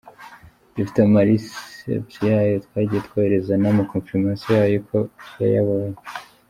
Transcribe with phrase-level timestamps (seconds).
[0.75, 4.97] Dufite ama receipts y’ayo twagiye twohereza n’ama confirmations yayo ko
[5.41, 5.99] yayabonye.